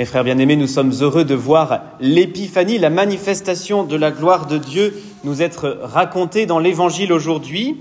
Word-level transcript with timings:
Mes 0.00 0.06
frères 0.06 0.24
bien-aimés, 0.24 0.56
nous 0.56 0.66
sommes 0.66 0.94
heureux 1.02 1.26
de 1.26 1.34
voir 1.34 1.82
l'épiphanie, 2.00 2.78
la 2.78 2.88
manifestation 2.88 3.84
de 3.84 3.96
la 3.96 4.10
gloire 4.10 4.46
de 4.46 4.56
Dieu 4.56 4.98
nous 5.24 5.42
être 5.42 5.78
racontée 5.82 6.46
dans 6.46 6.58
l'évangile 6.58 7.12
aujourd'hui. 7.12 7.76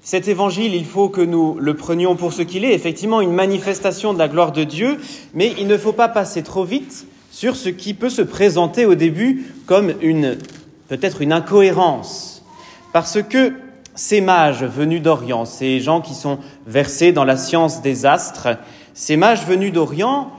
Cet 0.00 0.28
évangile, 0.28 0.72
il 0.72 0.84
faut 0.84 1.08
que 1.08 1.20
nous 1.20 1.56
le 1.58 1.74
prenions 1.74 2.14
pour 2.14 2.32
ce 2.32 2.42
qu'il 2.42 2.64
est, 2.64 2.74
effectivement 2.74 3.20
une 3.20 3.32
manifestation 3.32 4.14
de 4.14 4.20
la 4.20 4.28
gloire 4.28 4.52
de 4.52 4.62
Dieu, 4.62 4.98
mais 5.34 5.52
il 5.58 5.66
ne 5.66 5.76
faut 5.76 5.92
pas 5.92 6.06
passer 6.06 6.44
trop 6.44 6.62
vite 6.62 7.08
sur 7.32 7.56
ce 7.56 7.70
qui 7.70 7.92
peut 7.92 8.08
se 8.08 8.22
présenter 8.22 8.86
au 8.86 8.94
début 8.94 9.52
comme 9.66 9.94
une, 10.00 10.38
peut-être 10.86 11.22
une 11.22 11.32
incohérence. 11.32 12.44
Parce 12.92 13.20
que 13.20 13.52
ces 13.96 14.20
mages 14.20 14.62
venus 14.62 15.02
d'Orient, 15.02 15.44
ces 15.44 15.80
gens 15.80 16.02
qui 16.02 16.14
sont 16.14 16.38
versés 16.68 17.10
dans 17.10 17.24
la 17.24 17.36
science 17.36 17.82
des 17.82 18.06
astres, 18.06 18.46
ces 18.94 19.16
mages 19.16 19.44
venus 19.44 19.72
d'Orient, 19.72 20.30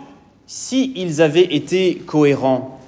s'ils 0.49 1.21
avaient 1.21 1.53
été 1.53 2.01
cohérents, 2.07 2.79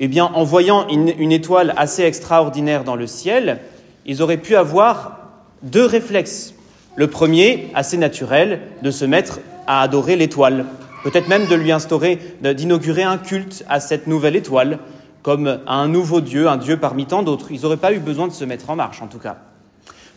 eh 0.00 0.08
bien, 0.08 0.24
en 0.24 0.42
voyant 0.42 0.88
une, 0.88 1.14
une, 1.16 1.30
étoile 1.30 1.72
assez 1.76 2.02
extraordinaire 2.02 2.82
dans 2.82 2.96
le 2.96 3.06
ciel, 3.06 3.60
ils 4.04 4.20
auraient 4.20 4.36
pu 4.36 4.56
avoir 4.56 5.18
deux 5.62 5.86
réflexes. 5.86 6.54
Le 6.96 7.06
premier, 7.06 7.70
assez 7.72 7.98
naturel, 7.98 8.62
de 8.82 8.90
se 8.90 9.04
mettre 9.04 9.38
à 9.68 9.80
adorer 9.80 10.16
l'étoile, 10.16 10.66
peut-être 11.04 11.28
même 11.28 11.46
de 11.46 11.54
lui 11.54 11.70
instaurer, 11.70 12.18
d'inaugurer 12.42 13.04
un 13.04 13.18
culte 13.18 13.64
à 13.68 13.78
cette 13.78 14.08
nouvelle 14.08 14.34
étoile, 14.34 14.80
comme 15.22 15.60
à 15.68 15.74
un 15.74 15.86
nouveau 15.86 16.20
Dieu, 16.20 16.48
un 16.48 16.56
Dieu 16.56 16.78
parmi 16.78 17.06
tant 17.06 17.22
d'autres. 17.22 17.52
Ils 17.52 17.60
n'auraient 17.60 17.76
pas 17.76 17.92
eu 17.92 18.00
besoin 18.00 18.26
de 18.26 18.32
se 18.32 18.44
mettre 18.44 18.70
en 18.70 18.76
marche, 18.76 19.02
en 19.02 19.06
tout 19.06 19.20
cas. 19.20 19.36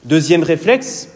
Deuxième 0.03 0.41
réflexe, 0.41 1.09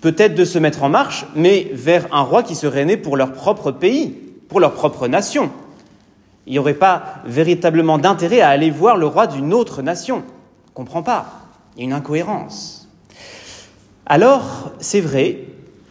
peut-être 0.00 0.36
de 0.36 0.44
se 0.44 0.60
mettre 0.60 0.84
en 0.84 0.88
marche, 0.88 1.26
mais 1.34 1.72
vers 1.72 2.06
un 2.14 2.22
roi 2.22 2.44
qui 2.44 2.54
serait 2.54 2.84
né 2.84 2.96
pour 2.96 3.16
leur 3.16 3.32
propre 3.32 3.72
pays, 3.72 4.14
pour 4.48 4.60
leur 4.60 4.74
propre 4.74 5.08
nation. 5.08 5.50
Il 6.46 6.52
n'y 6.52 6.58
aurait 6.58 6.74
pas 6.74 7.22
véritablement 7.24 7.98
d'intérêt 7.98 8.40
à 8.40 8.50
aller 8.50 8.70
voir 8.70 8.96
le 8.96 9.06
roi 9.06 9.26
d'une 9.26 9.52
autre 9.52 9.82
nation. 9.82 10.22
On 10.68 10.72
comprend 10.72 11.02
pas. 11.02 11.26
Il 11.74 11.80
y 11.80 11.82
a 11.82 11.84
une 11.86 11.92
incohérence. 11.92 12.88
Alors, 14.06 14.72
c'est 14.78 15.00
vrai, 15.00 15.40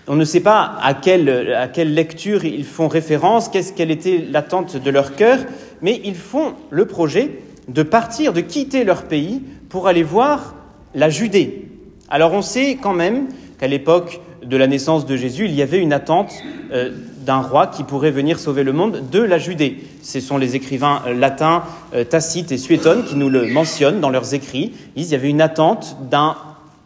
on 0.07 0.15
ne 0.15 0.23
sait 0.23 0.39
pas 0.39 0.77
à 0.81 0.93
quelle, 0.93 1.93
lecture 1.93 2.45
ils 2.45 2.63
font 2.63 2.87
référence, 2.87 3.49
qu'est-ce 3.49 3.73
quelle 3.73 3.91
était 3.91 4.25
l'attente 4.29 4.77
de 4.77 4.89
leur 4.89 5.15
cœur, 5.15 5.39
mais 5.81 5.99
ils 6.03 6.15
font 6.15 6.53
le 6.69 6.85
projet 6.85 7.39
de 7.67 7.83
partir, 7.83 8.31
de 8.31 8.41
quitter 8.41 8.83
leur 8.83 9.03
pays 9.03 9.41
pour 9.67 9.87
aller 9.87 10.03
voir 10.03 10.55
la 10.93 11.09
Judée. 11.09 11.67
Alors 12.07 12.33
on 12.33 12.41
sait 12.41 12.77
quand 12.81 12.93
même 12.93 13.27
qu'à 13.59 13.67
l'époque 13.67 14.21
de 14.43 14.57
la 14.57 14.67
naissance 14.67 15.05
de 15.05 15.17
Jésus, 15.17 15.45
il 15.45 15.55
y 15.55 15.61
avait 15.61 15.79
une 15.79 15.91
attente 15.91 16.31
euh, 16.71 16.91
d'un 17.25 17.41
roi 17.41 17.67
qui 17.67 17.83
pourrait 17.83 18.11
venir 18.11 18.39
sauver 18.39 18.63
le 18.63 18.71
monde 18.71 19.09
de 19.11 19.19
la 19.19 19.37
Judée. 19.37 19.83
Ce 20.01 20.19
sont 20.19 20.37
les 20.37 20.55
écrivains 20.55 21.01
euh, 21.07 21.13
latins 21.13 21.63
euh, 21.93 22.03
Tacite 22.03 22.51
et 22.51 22.57
Suétone 22.57 23.03
qui 23.03 23.15
nous 23.15 23.29
le 23.29 23.47
mentionnent 23.47 23.99
dans 23.99 24.09
leurs 24.09 24.33
écrits. 24.33 24.73
Il 24.95 25.03
y 25.03 25.15
avait 25.15 25.29
une 25.29 25.41
attente 25.41 25.97
d'un 26.09 26.37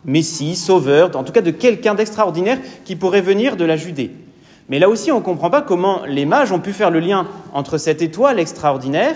Messie, 0.05 0.55
sauveur, 0.55 1.15
en 1.15 1.23
tout 1.23 1.33
cas 1.33 1.41
de 1.41 1.51
quelqu'un 1.51 1.93
d'extraordinaire 1.93 2.57
qui 2.85 2.95
pourrait 2.95 3.21
venir 3.21 3.57
de 3.57 3.65
la 3.65 3.75
Judée. 3.75 4.11
Mais 4.69 4.79
là 4.79 4.87
aussi, 4.87 5.11
on 5.11 5.17
ne 5.17 5.23
comprend 5.23 5.49
pas 5.49 5.61
comment 5.61 6.03
les 6.07 6.25
mages 6.25 6.51
ont 6.51 6.59
pu 6.59 6.71
faire 6.71 6.91
le 6.91 6.99
lien 6.99 7.27
entre 7.53 7.77
cette 7.77 8.01
étoile 8.01 8.39
extraordinaire 8.39 9.15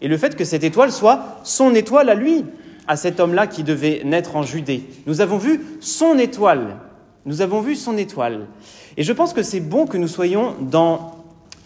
et 0.00 0.08
le 0.08 0.16
fait 0.16 0.34
que 0.36 0.44
cette 0.44 0.64
étoile 0.64 0.90
soit 0.90 1.38
son 1.44 1.74
étoile 1.74 2.08
à 2.08 2.14
lui, 2.14 2.44
à 2.88 2.96
cet 2.96 3.20
homme-là 3.20 3.46
qui 3.46 3.62
devait 3.62 4.02
naître 4.04 4.36
en 4.36 4.42
Judée. 4.42 4.84
Nous 5.06 5.20
avons 5.20 5.38
vu 5.38 5.60
son 5.80 6.18
étoile. 6.18 6.76
Nous 7.24 7.40
avons 7.40 7.60
vu 7.60 7.76
son 7.76 7.96
étoile. 7.96 8.46
Et 8.96 9.04
je 9.04 9.12
pense 9.12 9.32
que 9.32 9.44
c'est 9.44 9.60
bon 9.60 9.86
que 9.86 9.96
nous 9.96 10.08
soyons 10.08 10.54
dans 10.60 11.22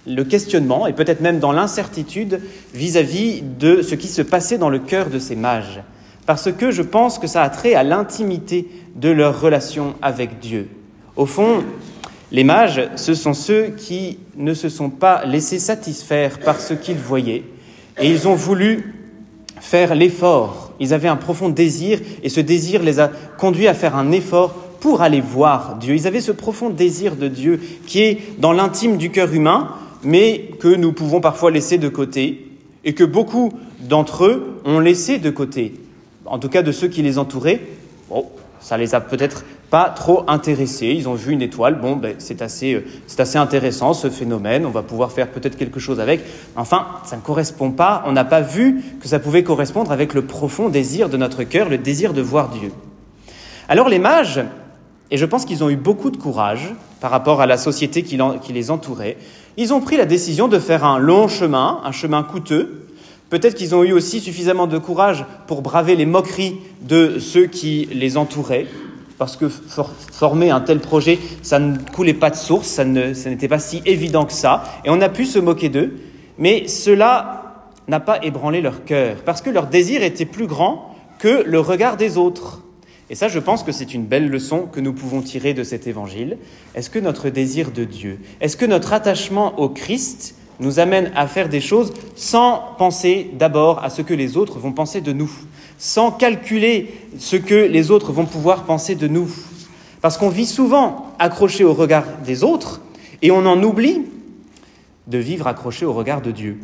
le 0.06 0.22
questionnement 0.22 0.86
et 0.86 0.92
peut-être 0.92 1.20
même 1.20 1.38
dans 1.38 1.52
l'incertitude 1.52 2.40
vis-à-vis 2.74 3.42
de 3.42 3.80
ce 3.80 3.94
qui 3.94 4.08
se 4.08 4.20
passait 4.20 4.58
dans 4.58 4.68
le 4.68 4.78
cœur 4.78 5.08
de 5.08 5.18
ces 5.18 5.34
mages. 5.34 5.80
Parce 6.27 6.52
que 6.52 6.70
je 6.70 6.82
pense 6.82 7.18
que 7.18 7.27
ça 7.27 7.42
a 7.42 7.48
trait 7.48 7.74
à 7.74 7.84
l'intimité 7.84 8.68
de 8.96 9.08
leur 9.08 9.40
relation 9.40 9.95
avec 10.02 10.40
Dieu. 10.40 10.68
Au 11.16 11.24
fond, 11.24 11.64
les 12.33 12.45
mages, 12.45 12.89
ce 12.96 13.14
sont 13.14 13.33
ceux 13.34 13.68
qui 13.68 14.18
ne 14.36 14.52
se 14.52 14.68
sont 14.68 14.90
pas 14.90 15.24
laissés 15.24 15.58
satisfaire 15.58 16.39
par 16.40 16.61
ce 16.61 16.74
qu'ils 16.74 16.98
voyaient 16.98 17.45
et 17.98 18.11
ils 18.11 18.28
ont 18.28 18.34
voulu 18.34 18.95
faire 19.58 19.95
l'effort. 19.95 20.74
Ils 20.80 20.92
avaient 20.92 21.08
un 21.08 21.16
profond 21.16 21.48
désir 21.48 22.00
et 22.22 22.28
ce 22.28 22.40
désir 22.40 22.83
les 22.83 23.00
a 23.00 23.11
conduits 23.39 23.68
à 23.68 23.74
faire 23.74 23.96
un 23.96 24.12
effort 24.12 24.65
pour 24.81 25.03
aller 25.03 25.20
voir 25.20 25.77
Dieu. 25.77 25.95
Ils 25.95 26.07
avaient 26.07 26.20
ce 26.20 26.33
profond 26.33 26.70
désir 26.70 27.17
de 27.17 27.29
Dieu 27.29 27.61
qui 27.87 28.03
est 28.03 28.19
dans 28.39 28.53
l'intime 28.53 28.97
du 28.97 29.11
cœur 29.11 29.33
humain, 29.33 29.69
mais 30.03 30.51
que 30.61 30.69
nous 30.69 30.92
pouvons 30.92 31.20
parfois 31.20 31.51
laisser 31.51 31.79
de 31.79 31.89
côté 31.89 32.48
et 32.85 32.95
que 32.95 33.05
beaucoup 33.05 33.53
d'entre 33.81 34.25
eux 34.25 34.61
ont 34.64 34.79
laissé 34.79 35.19
de 35.19 35.31
côté. 35.31 35.75
En 36.25 36.39
tout 36.39 36.48
cas, 36.48 36.63
de 36.63 36.73
ceux 36.73 36.89
qui 36.89 37.03
les 37.03 37.19
entouraient, 37.19 37.61
bon, 38.09 38.27
ça 38.61 38.77
les 38.77 38.95
a 38.95 39.01
peut-être 39.01 39.45
pas 39.70 39.91
trop 39.91 40.25
intéressés. 40.29 40.95
Ils 40.97 41.08
ont 41.08 41.14
vu 41.14 41.33
une 41.33 41.43
étoile. 41.43 41.81
Bon, 41.81 41.97
ben, 41.97 42.14
c'est 42.19 42.43
assez, 42.43 42.85
c'est 43.07 43.20
assez 43.20 43.39
intéressant 43.39 43.95
ce 43.95 44.11
phénomène. 44.11 44.64
On 44.67 44.70
va 44.70 44.83
pouvoir 44.83 45.13
faire 45.13 45.29
peut-être 45.29 45.57
quelque 45.57 45.81
chose 45.81 46.01
avec. 46.01 46.20
Enfin, 46.55 46.87
ça 47.05 47.17
ne 47.17 47.20
correspond 47.20 47.70
pas. 47.70 48.05
On 48.07 48.13
n'a 48.13 48.25
pas 48.25 48.41
vu 48.41 48.83
que 49.01 49.08
ça 49.08 49.19
pouvait 49.19 49.43
correspondre 49.43 49.93
avec 49.93 50.14
le 50.14 50.23
profond 50.23 50.69
désir 50.69 51.08
de 51.08 51.17
notre 51.17 51.43
cœur, 51.43 51.69
le 51.69 51.79
désir 51.79 52.13
de 52.13 52.23
voir 52.23 52.51
Dieu. 52.51 52.70
Alors 53.69 53.89
les 53.89 53.98
mages, 53.98 54.41
et 55.11 55.17
je 55.17 55.24
pense 55.24 55.44
qu'ils 55.44 55.62
ont 55.62 55.70
eu 55.70 55.77
beaucoup 55.77 56.11
de 56.11 56.17
courage 56.17 56.74
par 57.00 57.11
rapport 57.11 57.40
à 57.40 57.46
la 57.46 57.58
société 57.58 58.02
qui, 58.02 58.18
les 58.52 58.70
entourait. 58.70 59.17
Ils 59.56 59.72
ont 59.72 59.80
pris 59.80 59.96
la 59.96 60.05
décision 60.05 60.48
de 60.48 60.58
faire 60.58 60.84
un 60.84 60.98
long 60.98 61.28
chemin, 61.28 61.80
un 61.84 61.92
chemin 61.92 62.22
coûteux. 62.22 62.86
Peut-être 63.30 63.55
qu'ils 63.55 63.74
ont 63.74 63.84
eu 63.84 63.92
aussi 63.92 64.20
suffisamment 64.20 64.66
de 64.66 64.78
courage 64.78 65.24
pour 65.46 65.62
braver 65.62 65.96
les 65.96 66.06
moqueries 66.06 66.56
de 66.83 67.18
ceux 67.18 67.46
qui 67.46 67.89
les 67.92 68.16
entouraient, 68.16 68.66
parce 69.18 69.36
que 69.36 69.48
former 69.48 70.50
un 70.50 70.61
tel 70.61 70.80
projet, 70.80 71.18
ça 71.42 71.58
ne 71.58 71.77
coulait 71.78 72.14
pas 72.14 72.30
de 72.30 72.36
source, 72.36 72.68
ça, 72.68 72.84
n'était 72.84 73.48
pas 73.48 73.58
si 73.58 73.83
évident 73.84 74.24
que 74.24 74.33
ça, 74.33 74.64
et 74.84 74.90
on 74.90 75.00
a 75.00 75.08
pu 75.08 75.24
se 75.24 75.39
moquer 75.39 75.68
d'eux, 75.68 75.96
mais 76.39 76.68
cela 76.68 77.64
n'a 77.89 78.00
pas 78.00 78.22
ébranlé 78.24 78.61
leur 78.61 78.84
cœur, 78.84 79.16
parce 79.24 79.40
que 79.40 79.50
leur 79.50 79.66
désir 79.66 80.02
était 80.02 80.24
plus 80.24 80.46
grand 80.46 80.95
que 81.18 81.42
le 81.45 81.61
regard 81.61 81.96
des 81.96 82.18
autres. 82.18 82.62
Et 83.08 83.14
ça, 83.14 83.28
je 83.28 83.39
pense 83.39 83.62
que 83.62 83.72
c'est 83.72 83.94
une 83.94 84.05
belle 84.05 84.28
leçon 84.28 84.67
que 84.70 84.80
nous 84.80 84.92
pouvons 84.92 85.22
tirer 85.22 85.55
de 85.55 85.62
cet 85.62 85.86
évangile. 85.86 86.39
Est-ce 86.74 86.90
que 86.90 86.98
notre 86.98 87.28
désir 87.28 87.70
de 87.70 87.84
Dieu, 87.84 88.18
est-ce 88.40 88.56
que 88.56 88.64
notre 88.64 88.92
attachement 88.92 89.58
au 89.61 89.68
Christ 89.68 90.34
nous 90.58 90.80
amène 90.80 91.12
à 91.14 91.27
faire 91.27 91.48
des 91.48 91.61
choses 91.61 91.92
sans 92.16 92.74
penser 92.78 93.30
d'abord 93.39 93.84
à 93.84 93.90
ce 93.90 94.02
que 94.02 94.14
les 94.14 94.36
autres 94.36 94.58
vont 94.58 94.72
penser 94.72 95.00
de 95.00 95.12
nous, 95.12 95.30
sans 95.78 96.11
calculer 96.11 96.95
ce 97.18 97.36
que 97.36 97.55
les 97.55 97.90
autres 97.90 98.12
vont 98.12 98.24
pouvoir 98.24 98.64
penser 98.64 98.95
de 98.95 99.06
nous? 99.06 99.30
Parce 100.00 100.18
qu'on 100.18 100.28
vit 100.28 100.46
souvent 100.46 101.14
accroché 101.18 101.62
au 101.62 101.74
regard 101.74 102.06
des 102.24 102.42
autres 102.42 102.80
et 103.22 103.30
on 103.30 103.46
en 103.46 103.62
oublie 103.62 104.02
de 105.06 105.18
vivre 105.18 105.46
accroché 105.46 105.86
au 105.86 105.92
regard 105.92 106.22
de 106.22 106.33
Dieu. 106.33 106.58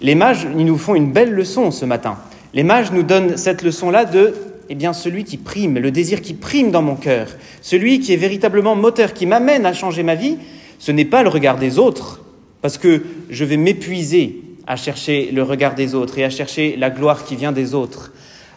Les 0.00 0.14
mages, 0.14 0.46
nous 0.46 0.76
font 0.76 0.94
une 0.94 1.12
belle 1.12 1.32
leçon 1.32 1.70
ce 1.70 1.84
matin. 1.84 2.18
Les 2.52 2.62
mages 2.62 2.92
nous 2.92 3.02
donnent 3.02 3.36
cette 3.36 3.62
leçon-là 3.62 4.04
de 4.04 4.34
eh 4.68 4.74
bien 4.74 4.92
celui 4.92 5.24
qui 5.24 5.36
prime, 5.36 5.78
le 5.78 5.90
désir 5.90 6.22
qui 6.22 6.34
prime 6.34 6.70
dans 6.70 6.82
mon 6.82 6.96
cœur, 6.96 7.28
celui 7.60 8.00
qui 8.00 8.12
est 8.12 8.16
véritablement 8.16 8.74
moteur, 8.76 9.12
qui 9.12 9.26
m'amène 9.26 9.66
à 9.66 9.72
changer 9.72 10.02
ma 10.02 10.14
vie, 10.14 10.36
ce 10.78 10.92
n'est 10.92 11.04
pas 11.04 11.22
le 11.22 11.28
regard 11.28 11.58
des 11.58 11.78
autres, 11.78 12.22
parce 12.62 12.78
que 12.78 13.02
je 13.30 13.44
vais 13.44 13.56
m'épuiser 13.56 14.42
à 14.66 14.76
chercher 14.76 15.30
le 15.32 15.42
regard 15.42 15.74
des 15.74 15.94
autres 15.94 16.18
et 16.18 16.24
à 16.24 16.30
chercher 16.30 16.76
la 16.76 16.90
gloire 16.90 17.24
qui 17.24 17.36
vient 17.36 17.52
des 17.52 17.74
autres. 17.74 18.12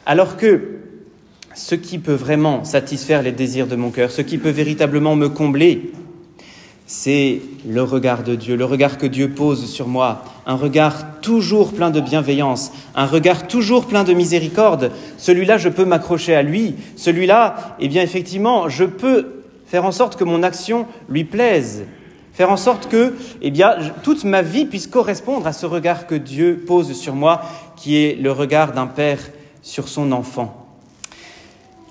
Alors 0.06 0.38
que 0.38 0.78
ce 1.54 1.76
qui 1.76 2.00
peut 2.00 2.14
vraiment 2.14 2.64
satisfaire 2.64 3.22
les 3.22 3.32
désirs 3.32 3.68
de 3.68 3.76
mon 3.76 3.90
cœur, 3.90 4.12
ce 4.12 4.22
qui 4.22 4.38
peut 4.38 4.50
véritablement 4.50 5.16
me 5.16 5.28
combler, 5.28 5.92
c'est 6.88 7.42
le 7.68 7.84
regard 7.84 8.24
de 8.24 8.36
Dieu, 8.36 8.56
le 8.56 8.64
regard 8.64 8.98
que 8.98 9.06
Dieu 9.06 9.30
pose 9.30 9.70
sur 9.70 9.90
moi, 9.90 10.24
un 10.46 10.56
regard 10.56 11.20
toujours 11.20 11.74
plein 11.74 11.90
de 11.90 12.00
bienveillance, 12.00 12.72
un 12.96 13.06
regard 13.06 13.48
toujours 13.48 13.86
plein 13.86 14.06
de 14.06 14.14
miséricorde. 14.14 14.92
Celui-là, 15.18 15.58
je 15.58 15.68
peux 15.68 15.84
m'accrocher 15.84 16.34
à 16.34 16.42
lui. 16.42 16.76
Celui-là, 16.96 17.76
eh 17.82 17.90
bien, 17.90 18.02
effectivement, 18.02 18.70
je 18.70 18.86
peux 18.86 19.44
faire 19.66 19.84
en 19.84 19.92
sorte 19.92 20.16
que 20.16 20.24
mon 20.24 20.44
action 20.44 20.88
lui 21.10 21.26
plaise, 21.26 21.84
faire 22.32 22.50
en 22.50 22.58
sorte 22.58 22.88
que, 22.88 23.16
eh 23.42 23.52
bien, 23.52 23.76
toute 24.02 24.24
ma 24.24 24.42
vie 24.42 24.66
puisse 24.66 24.88
correspondre 24.88 25.46
à 25.46 25.52
ce 25.52 25.66
regard 25.66 26.08
que 26.08 26.16
Dieu 26.16 26.64
pose 26.66 26.94
sur 26.94 27.16
moi, 27.16 27.42
qui 27.76 27.98
est 27.98 28.16
le 28.16 28.32
regard 28.32 28.72
d'un 28.72 28.88
père 28.88 29.20
sur 29.62 29.90
son 29.90 30.14
enfant. 30.14 30.66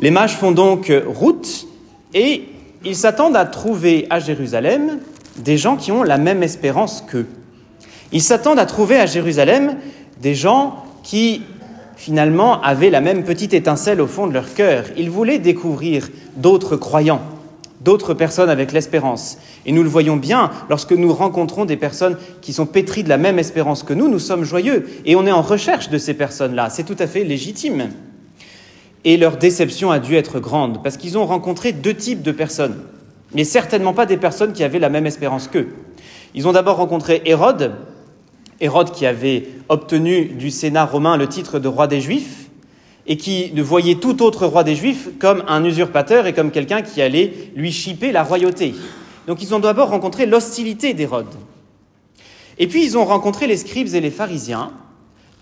Les 0.00 0.11
mages 0.11 0.37
font 0.37 0.53
donc 0.53 0.91
route 1.06 1.67
et 2.15 2.44
ils 2.84 2.96
s'attendent 2.96 3.37
à 3.37 3.44
trouver 3.44 4.06
à 4.11 4.19
Jérusalem 4.19 4.99
des 5.38 5.58
gens 5.58 5.76
qui 5.76 5.93
ont 5.93 6.02
la 6.02 6.19
même 6.19 6.43
espérance 6.43 7.02
qu'eux. 7.06 7.26
Ils 8.12 8.23
s'attendent 8.23 8.58
à 8.58 8.67
trouver 8.67 8.99
à 8.99 9.06
Jérusalem 9.06 9.76
des 10.20 10.34
gens 10.34 10.84
qui, 11.02 11.43
finalement, 11.96 12.61
avaient 12.62 12.90
la 12.90 13.00
même 13.00 13.25
petite 13.25 13.55
étincelle 13.55 14.00
au 14.00 14.06
fond 14.06 14.26
de 14.26 14.32
leur 14.32 14.55
cœur. 14.55 14.84
Ils 14.96 15.11
voulaient 15.11 15.38
découvrir 15.38 16.08
d'autres 16.37 16.76
croyants, 16.76 17.20
d'autres 17.81 18.14
personnes 18.14 18.50
avec 18.50 18.73
l'espérance. 18.73 19.38
Et 19.67 19.72
nous 19.72 19.82
le 19.82 19.88
voyons 19.88 20.17
bien 20.17 20.50
lorsque 20.70 20.93
nous 20.93 21.12
rencontrons 21.12 21.64
des 21.64 21.76
personnes 21.76 22.17
qui 22.40 22.52
sont 22.52 22.67
pétries 22.67 23.05
de 23.05 23.08
la 23.08 23.19
même 23.19 23.38
espérance 23.38 23.82
que 23.82 23.93
nous, 23.93 24.08
nous 24.08 24.19
sommes 24.19 24.44
joyeux 24.44 24.87
et 25.05 25.17
on 25.17 25.26
est 25.26 25.32
en 25.32 25.43
recherche 25.43 25.90
de 25.90 25.99
ces 25.99 26.14
personnes-là. 26.14 26.70
C'est 26.70 26.84
tout 26.84 26.96
à 26.99 27.06
fait 27.06 27.25
légitime. 27.25 27.88
Et 29.06 29.17
leur 29.17 29.37
déception 29.37 29.93
a 29.93 30.00
dû 30.00 30.17
être 30.17 30.41
grande 30.41 30.82
parce 30.82 30.97
qu'ils 30.97 31.17
ont 31.17 31.26
rencontré 31.26 31.73
deux 31.73 31.94
types 31.94 32.23
de 32.23 32.32
personnes, 32.32 32.76
mais 33.32 33.44
certainement 33.44 33.93
pas 33.93 34.05
des 34.05 34.17
personnes 34.17 34.53
qui 34.53 34.64
avaient 34.64 34.81
la 34.81 34.88
même 34.88 35.06
espérance 35.06 35.47
qu'eux. 35.47 35.69
Ils 36.35 36.49
ont 36.49 36.53
d'abord 36.53 36.79
rencontré 36.79 37.23
Hérode, 37.25 37.76
Hérode 38.61 38.91
qui 38.91 39.06
avait 39.06 39.47
obtenu 39.69 40.25
du 40.25 40.50
Sénat 40.50 40.85
romain 40.85 41.17
le 41.17 41.29
titre 41.29 41.61
de 41.61 41.69
roi 41.69 41.87
des 41.87 42.00
Juifs, 42.00 42.50
et 43.06 43.17
qui 43.17 43.53
ne 43.55 43.62
voyait 43.62 43.94
tout 43.94 44.25
autre 44.25 44.44
roi 44.44 44.64
des 44.64 44.75
Juifs 44.75 45.11
comme 45.20 45.44
un 45.47 45.64
usurpateur 45.64 46.26
et 46.26 46.32
comme 46.32 46.50
quelqu'un 46.50 46.82
qui 46.82 47.00
allait 47.00 47.32
lui 47.55 47.70
chipper 47.70 48.11
la 48.11 48.25
royauté. 48.25 48.75
Donc 49.29 49.41
ils 49.41 49.55
ont 49.55 49.61
d'abord 49.61 49.91
rencontré 49.91 50.26
l'hostilité 50.26 50.94
d'Hérode. 50.94 51.32
Et 52.58 52.67
puis 52.67 52.85
ils 52.85 52.99
ont 52.99 53.05
rencontré 53.05 53.47
les 53.47 53.56
scribes 53.56 53.94
et 53.94 54.00
les 54.00 54.11
pharisiens, 54.11 54.73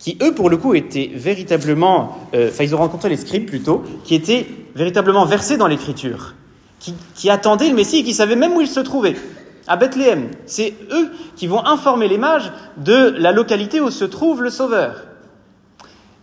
qui 0.05 0.19
eux, 0.23 0.35
pour 0.35 0.51
le 0.51 0.59
coup, 0.59 0.75
étaient 0.75 1.11
véritablement, 1.15 2.19
euh, 2.35 2.51
enfin 2.51 2.63
ils 2.63 2.75
ont 2.75 2.79
rencontré 2.79 3.09
les 3.09 3.17
scribes 3.17 3.47
plutôt, 3.47 3.83
qui 4.05 4.15
étaient 4.15 4.47
véritablement 4.75 5.25
versés 5.25 5.57
dans 5.57 5.67
l'écriture, 5.67 6.35
qui, 7.15 7.31
attendaient 7.31 7.71
le 7.71 7.75
Messie 7.75 8.01
et 8.01 8.05
qui 8.05 8.13
savaient 8.13 8.37
même 8.37 8.53
où 8.53 8.61
il 8.61 8.69
se 8.69 8.81
trouvait 8.81 9.17
à 9.67 9.79
Bethléem. 9.79 10.29
C'est 10.45 10.75
eux 10.93 11.11
qui 11.37 11.47
vont 11.47 11.65
informer 11.65 12.07
les 12.07 12.19
mages 12.19 12.53
de 12.77 13.15
la 13.17 13.33
localité 13.33 13.81
où 13.81 13.91
se 13.91 14.05
trouve 14.05 14.43
le 14.43 14.51
Sauveur 14.51 15.05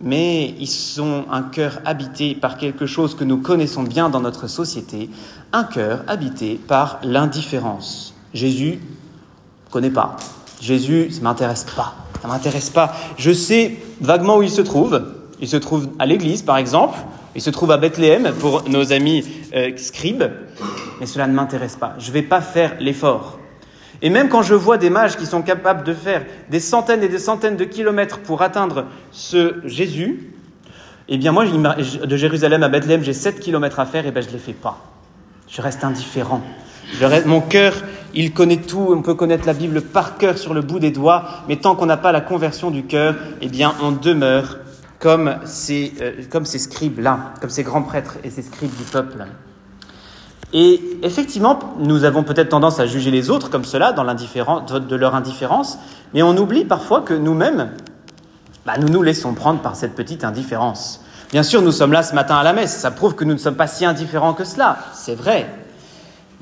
mais 0.04 0.56
ils 0.58 1.00
ont 1.00 1.26
un 1.30 1.42
cœur 1.42 1.78
habité 1.84 2.34
par 2.34 2.58
quelque 2.58 2.86
chose 2.86 3.14
que 3.14 3.22
nous 3.22 3.38
connaissons 3.38 3.84
bien 3.84 4.10
dans 4.10 4.20
notre 4.20 4.48
société, 4.48 5.08
un 5.52 5.62
cœur 5.62 6.02
habité 6.08 6.56
par 6.56 6.98
l'indifférence. 7.04 8.12
Jésus, 8.34 8.80
ne 8.80 9.70
connais 9.70 9.90
pas. 9.90 10.16
Jésus, 10.60 11.12
ça 11.12 11.20
m'intéresse 11.22 11.66
pas. 11.76 12.01
Ça 12.22 12.28
m'intéresse 12.28 12.70
pas. 12.70 12.94
Je 13.18 13.32
sais 13.32 13.76
vaguement 14.00 14.38
où 14.38 14.42
il 14.44 14.50
se 14.50 14.62
trouve. 14.62 15.02
Il 15.40 15.48
se 15.48 15.56
trouve 15.56 15.88
à 15.98 16.06
l'église, 16.06 16.42
par 16.42 16.56
exemple. 16.56 16.96
Il 17.34 17.42
se 17.42 17.50
trouve 17.50 17.72
à 17.72 17.78
Bethléem 17.78 18.32
pour 18.38 18.68
nos 18.68 18.92
amis 18.92 19.24
euh, 19.54 19.76
scribes. 19.76 20.24
Mais 21.00 21.06
cela 21.06 21.26
ne 21.26 21.32
m'intéresse 21.32 21.74
pas. 21.74 21.96
Je 21.98 22.08
ne 22.08 22.12
vais 22.12 22.22
pas 22.22 22.40
faire 22.40 22.76
l'effort. 22.78 23.40
Et 24.02 24.10
même 24.10 24.28
quand 24.28 24.42
je 24.42 24.54
vois 24.54 24.78
des 24.78 24.90
mages 24.90 25.16
qui 25.16 25.26
sont 25.26 25.42
capables 25.42 25.84
de 25.84 25.94
faire 25.94 26.24
des 26.48 26.60
centaines 26.60 27.02
et 27.02 27.08
des 27.08 27.18
centaines 27.18 27.56
de 27.56 27.64
kilomètres 27.64 28.20
pour 28.20 28.42
atteindre 28.42 28.86
ce 29.10 29.56
Jésus, 29.64 30.32
eh 31.08 31.18
bien 31.18 31.32
moi, 31.32 31.44
de 31.46 32.16
Jérusalem 32.16 32.62
à 32.62 32.68
Bethléem, 32.68 33.02
j'ai 33.02 33.12
7 33.12 33.40
kilomètres 33.40 33.80
à 33.80 33.86
faire, 33.86 34.06
et 34.06 34.12
ben 34.12 34.22
je 34.22 34.28
ne 34.28 34.32
les 34.32 34.38
fais 34.38 34.52
pas. 34.52 34.78
Je 35.48 35.60
reste 35.60 35.84
indifférent. 35.84 36.40
mon 37.26 37.40
cœur, 37.40 37.74
il 38.14 38.32
connaît 38.32 38.58
tout, 38.58 38.88
on 38.90 39.02
peut 39.02 39.14
connaître 39.14 39.46
la 39.46 39.54
Bible 39.54 39.82
par 39.82 40.18
cœur 40.18 40.38
sur 40.38 40.54
le 40.54 40.60
bout 40.60 40.78
des 40.78 40.90
doigts, 40.90 41.24
mais 41.48 41.56
tant 41.56 41.74
qu'on 41.74 41.86
n'a 41.86 41.96
pas 41.96 42.12
la 42.12 42.20
conversion 42.20 42.70
du 42.70 42.84
cœur, 42.84 43.14
eh 43.40 43.48
bien 43.48 43.74
on 43.82 43.92
demeure 43.92 44.58
comme 44.98 45.36
ces, 45.44 45.92
euh, 46.00 46.12
comme 46.30 46.44
ces 46.44 46.58
scribes-là, 46.58 47.34
comme 47.40 47.50
ces 47.50 47.64
grands 47.64 47.82
prêtres 47.82 48.18
et 48.22 48.30
ces 48.30 48.42
scribes 48.42 48.74
du 48.76 48.84
peuple. 48.84 49.26
Et 50.52 50.80
effectivement, 51.02 51.58
nous 51.78 52.04
avons 52.04 52.22
peut-être 52.22 52.50
tendance 52.50 52.78
à 52.78 52.86
juger 52.86 53.10
les 53.10 53.30
autres 53.30 53.50
comme 53.50 53.64
cela, 53.64 53.92
dans 53.92 54.04
de 54.04 54.96
leur 54.96 55.14
indifférence, 55.14 55.78
mais 56.12 56.22
on 56.22 56.36
oublie 56.36 56.64
parfois 56.64 57.00
que 57.00 57.14
nous-mêmes, 57.14 57.70
bah, 58.66 58.74
nous 58.78 58.88
nous 58.88 59.02
laissons 59.02 59.32
prendre 59.32 59.60
par 59.60 59.76
cette 59.76 59.94
petite 59.94 60.24
indifférence. 60.24 61.02
Bien 61.30 61.42
sûr, 61.42 61.62
nous 61.62 61.72
sommes 61.72 61.92
là 61.92 62.02
ce 62.02 62.14
matin 62.14 62.36
à 62.36 62.42
la 62.42 62.52
messe, 62.52 62.76
ça 62.76 62.90
prouve 62.90 63.14
que 63.14 63.24
nous 63.24 63.32
ne 63.32 63.38
sommes 63.38 63.56
pas 63.56 63.66
si 63.66 63.86
indifférents 63.86 64.34
que 64.34 64.44
cela, 64.44 64.76
c'est 64.92 65.14
vrai. 65.14 65.48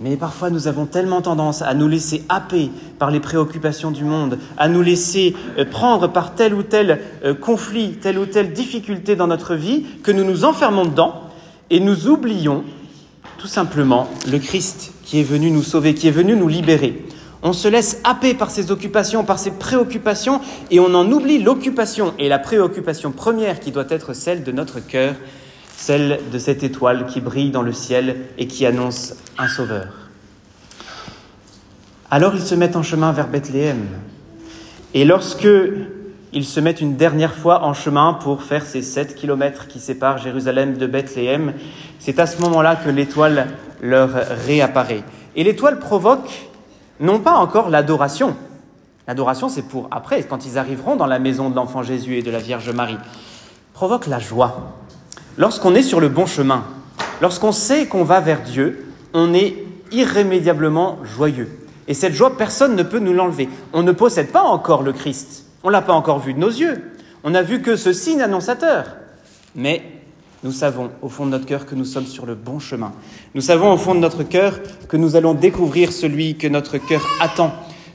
Mais 0.03 0.17
parfois, 0.17 0.49
nous 0.49 0.67
avons 0.67 0.87
tellement 0.87 1.21
tendance 1.21 1.61
à 1.61 1.75
nous 1.75 1.87
laisser 1.87 2.25
happer 2.31 2.71
par 2.99 3.11
les 3.11 3.21
préoccupations 3.21 3.91
du 3.91 4.03
monde, 4.03 4.39
à 4.57 4.67
nous 4.67 4.81
laisser 4.81 5.37
euh, 5.59 5.67
prendre 5.67 6.09
par 6.09 6.35
tel 6.35 6.55
ou 6.55 6.63
tel 6.63 7.03
euh, 7.23 7.35
conflit, 7.35 7.99
telle 8.01 8.19
ou 8.19 8.25
telle 8.25 8.55
difficulté 8.55 9.15
dans 9.15 9.27
notre 9.27 9.55
vie, 9.55 9.85
que 10.03 10.11
nous 10.11 10.25
nous 10.25 10.47
enfermons 10.47 10.87
dedans 10.87 11.21
et 11.69 11.81
nous 11.81 12.09
oublions 12.09 12.65
tout 13.37 13.47
simplement 13.47 14.09
le 14.27 14.39
Christ 14.39 14.95
qui 15.05 15.21
est 15.21 15.25
venu 15.25 15.51
nous 15.51 15.63
sauver, 15.63 15.95
qui 15.95 16.09
est 16.09 16.13
venu 16.13 16.35
nous 16.35 16.49
libérer. 16.49 17.05
On 17.43 17.53
se 17.53 17.69
laisse 17.69 18.01
happer 18.03 18.33
par 18.33 18.51
ses 18.51 18.71
occupations, 18.71 19.25
par 19.25 19.39
ses 19.39 19.51
préoccupations, 19.51 20.41
et 20.71 20.81
on 20.81 20.95
en 20.95 21.11
oublie 21.13 21.43
l'occupation 21.43 22.15
et 22.19 22.29
la 22.29 22.39
préoccupation 22.39 23.13
première 23.13 23.61
qui 23.61 23.71
doit 23.71 23.87
être 23.91 24.15
celle 24.15 24.45
de 24.45 24.53
notre 24.53 24.81
cœur, 24.81 25.15
celle 25.81 26.21
de 26.31 26.39
cette 26.39 26.63
étoile 26.63 27.07
qui 27.07 27.23
brille 27.23 27.51
dans 27.51 27.63
le 27.63 27.73
ciel 27.73 28.17
et 28.37 28.47
qui 28.47 28.67
annonce 28.67 29.15
un 29.39 29.49
sauveur. 29.49 29.87
Alors 32.11 32.35
ils 32.35 32.43
se 32.43 32.55
mettent 32.55 32.77
en 32.77 32.83
chemin 32.83 33.13
vers 33.13 33.29
Bethléem. 33.29 33.87
Et 34.93 35.07
lorsque 35.07 35.49
ils 36.35 36.45
se 36.45 36.61
mettent 36.61 36.83
une 36.83 36.97
dernière 36.97 37.33
fois 37.33 37.65
en 37.65 37.73
chemin 37.73 38.13
pour 38.13 38.43
faire 38.43 38.67
ces 38.67 38.83
sept 38.83 39.15
kilomètres 39.15 39.69
qui 39.69 39.81
séparent 39.81 40.19
Jérusalem 40.19 40.77
de 40.77 40.87
Bethléem. 40.87 41.55
C'est 41.99 42.19
à 42.19 42.27
ce 42.27 42.43
moment-là 42.43 42.77
que 42.77 42.91
l'étoile 42.91 43.47
leur 43.81 44.11
réapparaît. 44.47 45.03
Et 45.35 45.45
l'étoile 45.45 45.79
provoque 45.79 46.51
non 47.01 47.21
pas 47.21 47.37
encore 47.37 47.71
l'adoration. 47.71 48.37
L'adoration, 49.09 49.49
c'est 49.49 49.63
pour 49.63 49.89
après, 49.91 50.23
quand 50.25 50.45
ils 50.45 50.59
arriveront 50.59 50.97
dans 50.97 51.07
la 51.07 51.19
maison 51.19 51.49
de 51.49 51.57
l'enfant 51.57 51.83
Jésus 51.83 52.19
et 52.19 52.23
de 52.23 52.31
la 52.31 52.39
Vierge 52.39 52.71
Marie. 52.71 52.99
Provoque 53.73 54.07
la 54.09 54.19
joie. 54.19 54.77
Lorsqu'on 55.39 55.75
est 55.75 55.83
sur 55.83 56.01
le 56.01 56.09
bon 56.09 56.27
chemin, 56.27 56.65
lorsqu'on 57.21 57.53
sait 57.53 57.87
qu'on 57.87 58.05
va 58.05 58.21
vers 58.21 58.43
Dieu, 58.43 58.93
on 59.15 59.33
est 59.35 59.55
irrémédiablement 59.93 60.99
joyeux. 61.05 61.49
Et 61.89 61.95
cette 61.95 62.15
joie, 62.15 62.37
personne 62.37 62.77
ne 62.77 62.83
peut 62.83 62.99
nous 62.99 63.13
l'enlever. 63.13 63.49
On 63.73 63.83
ne 63.83 63.93
possède 63.93 64.31
pas 64.31 64.43
encore 64.43 64.83
le 64.83 64.93
Christ. 64.93 65.47
On 65.63 65.69
ne 65.69 65.73
l'a 65.73 65.83
pas 65.83 65.93
encore 65.93 66.21
vu 66.21 66.35
de 66.35 66.39
nos 66.39 66.51
yeux. 66.51 66.83
On 67.25 67.31
n'a 67.31 67.43
vu 67.43 67.63
que 67.63 67.77
ce 67.77 67.93
signe 67.93 68.23
annonçateur. 68.23 68.97
Mais 69.55 69.83
nous 70.43 70.53
savons 70.53 70.91
au 71.03 71.09
fond 71.09 71.27
de 71.27 71.31
notre 71.31 71.47
cœur 71.47 71.67
que 71.67 71.75
nous 71.75 71.85
sommes 71.85 72.07
sur 72.07 72.27
le 72.27 72.35
bon 72.35 72.59
chemin. 72.59 72.93
Nous 73.35 73.41
savons 73.41 73.73
au 73.73 73.77
fond 73.77 73.95
de 73.95 74.01
notre 74.01 74.23
cœur 74.23 74.61
que 74.89 74.97
nous 74.97 75.17
allons 75.17 75.35
découvrir 75.35 75.93
celui 75.93 76.37
que 76.37 76.47
notre 76.47 76.79
cœur 76.79 77.07
attend. 77.21 77.53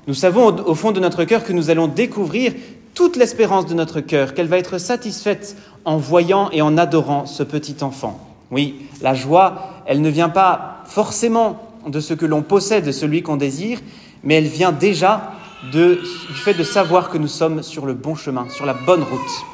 Nous 0.08 0.14
savons 0.14 0.48
au 0.48 0.76
fond 0.76 0.92
de 0.92 1.00
notre 1.00 1.24
cœur 1.24 1.44
que 1.44 1.54
nous 1.54 1.70
allons 1.70 1.88
découvrir 1.88 2.54
toute 2.94 3.16
l'espérance 3.18 3.66
de 3.66 3.74
notre 3.74 4.00
cœur, 4.00 4.34
qu'elle 4.34 4.48
va 4.48 4.58
être 4.58 4.78
satisfaite 4.78 5.58
en 5.86 5.98
voyant 5.98 6.50
et 6.52 6.62
en 6.62 6.78
adorant 6.78 7.26
ce 7.26 7.44
petit 7.44 7.78
enfant. 7.82 8.20
Oui, 8.52 8.88
la 9.02 9.14
joie, 9.14 9.82
elle 9.86 10.02
ne 10.02 10.10
vient 10.10 10.30
pas 10.30 10.84
forcément 10.86 11.62
de 11.88 12.00
ce 12.00 12.14
que 12.14 12.26
l'on 12.26 12.42
possède, 12.42 12.86
de 12.86 12.92
celui 12.92 13.22
qu'on 13.22 13.38
désire, 13.38 13.80
mais 14.24 14.36
elle 14.36 14.48
vient 14.48 14.72
déjà 14.72 15.32
du 15.72 15.98
fait 16.34 16.54
de 16.54 16.64
savoir 16.64 17.10
que 17.10 17.18
nous 17.18 17.28
sommes 17.28 17.64
sur 17.64 17.86
le 17.86 17.94
bon 17.94 18.16
chemin, 18.16 18.48
sur 18.50 18.66
la 18.66 18.74
bonne 18.74 19.04
route. 19.04 19.46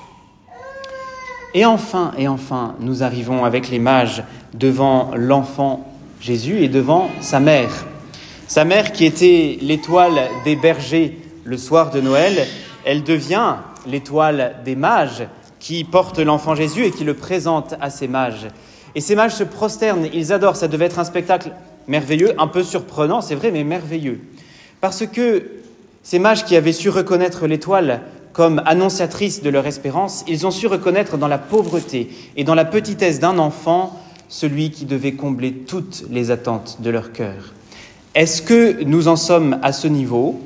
Et 1.54 1.66
enfin, 1.66 2.14
et 2.18 2.28
enfin, 2.28 2.76
nous 2.80 3.04
arrivons 3.04 3.44
avec 3.44 3.70
les 3.70 3.80
mages 3.80 4.24
devant 4.54 5.12
l'enfant 5.16 5.86
Jésus 6.22 6.64
et 6.64 6.70
devant 6.70 7.10
sa 7.20 7.40
mère. 7.40 7.86
Sa 8.48 8.64
mère 8.64 8.92
qui 8.92 9.06
était 9.06 9.58
l'étoile 9.62 10.30
des 10.46 10.56
bergers 10.56 11.18
le 11.44 11.58
soir 11.58 11.92
de 11.92 12.00
Noël, 12.00 12.48
elle 12.86 13.04
devient 13.04 13.56
l'étoile 13.86 14.58
des 14.64 14.76
mages 14.76 15.24
qui 15.62 15.84
portent 15.84 16.20
l'enfant 16.20 16.56
Jésus 16.56 16.84
et 16.84 16.92
qui 16.92 17.06
le 17.06 17.14
présentent 17.14 17.76
à 17.80 17.90
ces 17.90 18.10
mages. 18.10 18.48
Et 18.96 19.00
ces 19.00 19.16
mages 19.16 19.36
se 19.36 19.44
prosternent, 19.46 20.08
ils 20.12 20.34
adorent, 20.34 20.58
ça 20.58 20.68
devait 20.68 20.86
être 20.86 21.00
un 21.00 21.06
spectacle 21.06 21.52
merveilleux, 21.88 22.34
un 22.40 22.48
peu 22.48 22.64
surprenant, 22.64 23.22
c'est 23.22 23.36
vrai, 23.36 23.52
mais 23.52 23.64
merveilleux. 23.64 24.20
Parce 24.82 25.06
que 25.06 25.44
ces 26.04 26.20
mages 26.20 26.44
qui 26.44 26.56
avaient 26.56 26.74
su 26.74 26.90
reconnaître 26.90 27.48
l'étoile 27.48 28.02
comme 28.34 28.62
annonciatrice 28.66 29.44
de 29.44 29.50
leur 29.50 29.68
espérance, 29.68 30.26
ils 30.28 30.48
ont 30.48 30.52
su 30.52 30.66
reconnaître 30.66 31.18
dans 31.18 31.28
la 31.28 31.38
pauvreté 31.38 32.10
et 32.36 32.44
dans 32.44 32.56
la 32.56 32.66
petitesse 32.66 33.20
d'un 33.20 33.38
enfant 33.38 34.00
celui 34.30 34.72
qui 34.72 34.86
devait 34.86 35.14
combler 35.14 35.52
toutes 35.54 36.06
les 36.10 36.32
attentes 36.32 36.78
de 36.80 36.90
leur 36.90 37.12
cœur. 37.12 37.54
Est-ce 38.16 38.42
que 38.42 38.84
nous 38.84 39.08
en 39.08 39.16
sommes 39.16 39.60
à 39.62 39.74
ce 39.74 39.88
niveau? 39.88 40.42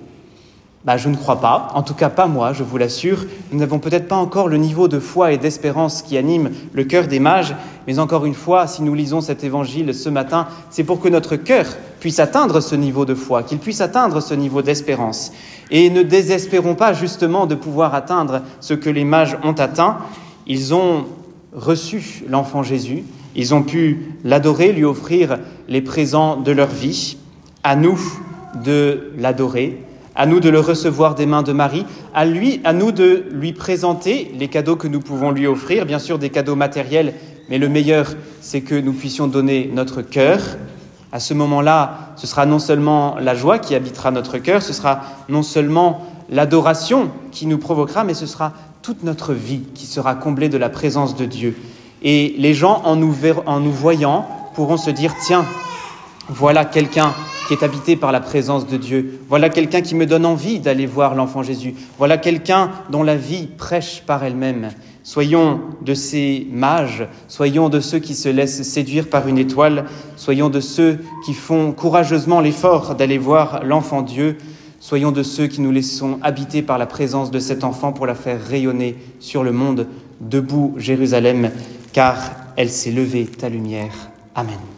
Bah, 0.86 0.98
je 0.98 1.10
ne 1.10 1.16
crois 1.16 1.42
pas, 1.42 1.70
en 1.74 1.82
tout 1.82 1.96
cas 1.96 2.10
pas 2.10 2.28
moi, 2.28 2.54
je 2.54 2.62
vous 2.62 2.78
l'assure. 2.78 3.26
Nous 3.52 3.58
n'avons 3.58 3.80
peut-être 3.80 4.08
pas 4.08 4.16
encore 4.16 4.48
le 4.48 4.58
niveau 4.58 4.88
de 4.88 5.00
foi 5.00 5.32
et 5.32 5.40
d'espérance 5.40 6.04
qui 6.04 6.16
anime 6.16 6.52
le 6.74 6.84
cœur 6.84 7.08
des 7.08 7.20
mages, 7.20 7.56
mais 7.88 7.98
encore 7.98 8.26
une 8.26 8.36
fois, 8.36 8.68
si 8.68 8.84
nous 8.84 8.94
lisons 8.94 9.20
cet 9.20 9.44
évangile 9.44 9.96
ce 9.96 10.10
matin, 10.10 10.48
c'est 10.70 10.84
pour 10.84 11.00
que 11.00 11.10
notre 11.10 11.38
cœur 11.38 11.66
puisse 12.00 12.20
atteindre 12.20 12.60
ce 12.60 12.76
niveau 12.76 13.04
de 13.04 13.16
foi, 13.16 13.42
qu'il 13.42 13.58
puisse 13.58 13.82
atteindre 13.82 14.22
ce 14.22 14.36
niveau 14.36 14.62
d'espérance. 14.62 15.32
Et 15.72 15.90
ne 15.90 16.04
désespérons 16.04 16.76
pas 16.76 16.94
justement 16.94 17.48
de 17.48 17.56
pouvoir 17.56 17.96
atteindre 17.96 18.42
ce 18.60 18.76
que 18.76 18.92
les 18.92 19.06
mages 19.06 19.40
ont 19.44 19.54
atteint. 19.54 19.98
Ils 20.46 20.76
ont 20.76 21.06
reçu 21.52 22.24
l'enfant 22.30 22.62
Jésus, 22.62 23.04
ils 23.36 23.56
ont 23.56 23.64
pu 23.64 24.14
l'adorer, 24.24 24.72
lui 24.72 24.84
offrir 24.84 25.40
les 25.68 25.82
présents 25.82 26.38
de 26.38 26.52
leur 26.52 26.68
vie. 26.68 27.18
À 27.64 27.76
nous 27.76 28.00
de 28.64 29.12
l'adorer 29.18 29.80
à 30.16 30.26
nous 30.26 30.40
de 30.40 30.50
le 30.50 30.60
recevoir 30.60 31.16
des 31.16 31.26
mains 31.26 31.44
de 31.44 31.52
Marie, 31.52 31.86
à 32.14 32.26
lui, 32.26 32.62
à 32.64 32.74
nous 32.74 32.92
de 32.92 33.26
lui 33.32 33.54
présenter 33.54 34.32
les 34.38 34.48
cadeaux 34.48 34.76
que 34.76 34.88
nous 34.88 35.02
pouvons 35.02 35.32
lui 35.32 35.46
offrir, 35.46 35.86
bien 35.86 36.00
sûr 36.00 36.20
des 36.20 36.30
cadeaux 36.30 36.56
matériels, 36.56 37.14
mais 37.50 37.58
le 37.58 37.70
meilleur, 37.70 38.14
c'est 38.42 38.62
que 38.62 38.76
nous 38.76 38.94
puissions 38.94 39.28
donner 39.28 39.70
notre 39.74 40.02
cœur. 40.02 40.40
À 41.12 41.20
ce 41.20 41.34
moment-là, 41.34 42.14
ce 42.16 42.28
sera 42.28 42.46
non 42.46 42.60
seulement 42.60 43.18
la 43.20 43.36
joie 43.36 43.60
qui 43.60 43.76
habitera 43.76 44.12
notre 44.12 44.38
cœur, 44.38 44.62
ce 44.62 44.74
sera 44.74 45.02
non 45.30 45.44
seulement 45.44 46.06
l'adoration 46.30 47.12
qui 47.32 47.46
nous 47.46 47.58
provoquera, 47.58 48.04
mais 48.04 48.14
ce 48.14 48.26
sera 48.26 48.54
toute 48.82 49.04
notre 49.04 49.34
vie 49.34 49.64
qui 49.74 49.86
sera 49.86 50.16
comblée 50.16 50.50
de 50.50 50.58
la 50.58 50.70
présence 50.70 51.16
de 51.16 51.26
Dieu. 51.26 51.56
Et 52.02 52.36
les 52.38 52.54
gens, 52.54 52.82
en 52.86 52.96
nous, 52.96 53.16
en 53.46 53.60
nous 53.60 53.72
voyant, 53.72 54.28
pourront 54.54 54.78
se 54.78 54.90
dire, 54.90 55.14
tiens, 55.26 55.46
voilà 56.30 56.66
quelqu'un 56.66 57.14
qui 57.48 57.54
est 57.54 57.64
habité 57.64 57.96
par 57.96 58.12
la 58.12 58.20
présence 58.20 58.68
de 58.68 58.78
Dieu. 58.78 59.20
Voilà 59.30 59.50
quelqu'un 59.50 59.82
qui 59.82 59.96
me 59.96 60.06
donne 60.06 60.26
envie 60.26 60.60
d'aller 60.60 60.86
voir 60.86 61.16
l'enfant 61.16 61.44
Jésus. 61.44 61.76
Voilà 61.98 62.18
quelqu'un 62.18 62.72
dont 62.90 63.04
la 63.04 63.16
vie 63.16 63.48
prêche 63.48 64.04
par 64.06 64.24
elle-même. 64.24 64.70
Soyons 65.04 65.62
de 65.82 65.94
ces 65.94 66.48
mages, 66.52 67.08
soyons 67.28 67.70
de 67.70 67.80
ceux 67.80 68.00
qui 68.00 68.16
se 68.16 68.28
laissent 68.28 68.64
séduire 68.64 69.08
par 69.08 69.28
une 69.28 69.38
étoile, 69.38 69.86
soyons 70.16 70.50
de 70.50 70.60
ceux 70.60 70.98
qui 71.26 71.34
font 71.34 71.74
courageusement 71.74 72.42
l'effort 72.42 72.96
d'aller 72.96 73.20
voir 73.20 73.64
l'enfant 73.64 74.02
Dieu, 74.02 74.38
soyons 74.80 75.12
de 75.12 75.22
ceux 75.22 75.46
qui 75.46 75.62
nous 75.62 75.72
laissons 75.72 76.18
habiter 76.24 76.64
par 76.64 76.80
la 76.80 76.88
présence 76.88 77.30
de 77.30 77.40
cet 77.40 77.64
enfant 77.64 77.94
pour 77.94 78.08
la 78.08 78.16
faire 78.16 78.44
rayonner 78.44 78.96
sur 79.20 79.44
le 79.44 79.52
monde. 79.52 79.88
Debout 80.22 80.74
Jérusalem, 80.78 81.52
car 81.94 82.18
elle 82.56 82.72
s'est 82.72 82.92
levée 82.92 83.26
ta 83.26 83.50
lumière. 83.50 84.10
Amen. 84.34 84.75